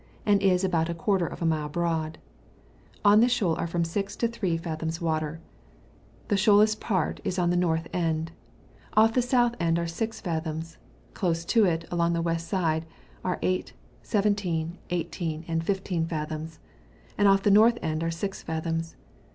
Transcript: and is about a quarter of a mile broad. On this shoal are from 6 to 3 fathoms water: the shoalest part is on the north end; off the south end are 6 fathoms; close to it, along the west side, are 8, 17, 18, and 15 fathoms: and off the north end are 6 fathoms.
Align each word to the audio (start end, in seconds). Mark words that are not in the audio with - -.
and 0.25 0.41
is 0.41 0.63
about 0.63 0.89
a 0.89 0.95
quarter 0.95 1.27
of 1.27 1.43
a 1.43 1.45
mile 1.45 1.69
broad. 1.69 2.17
On 3.05 3.19
this 3.19 3.31
shoal 3.31 3.53
are 3.59 3.67
from 3.67 3.85
6 3.85 4.15
to 4.15 4.27
3 4.27 4.57
fathoms 4.57 4.99
water: 4.99 5.39
the 6.27 6.35
shoalest 6.35 6.79
part 6.81 7.19
is 7.23 7.37
on 7.37 7.51
the 7.51 7.55
north 7.55 7.87
end; 7.93 8.31
off 8.97 9.13
the 9.13 9.21
south 9.21 9.53
end 9.59 9.77
are 9.77 9.85
6 9.85 10.19
fathoms; 10.19 10.79
close 11.13 11.45
to 11.45 11.65
it, 11.65 11.85
along 11.91 12.13
the 12.13 12.21
west 12.23 12.47
side, 12.47 12.87
are 13.23 13.37
8, 13.43 13.73
17, 14.01 14.79
18, 14.89 15.45
and 15.47 15.63
15 15.63 16.07
fathoms: 16.07 16.57
and 17.15 17.27
off 17.27 17.43
the 17.43 17.51
north 17.51 17.77
end 17.83 18.03
are 18.03 18.09
6 18.09 18.41
fathoms. 18.41 18.95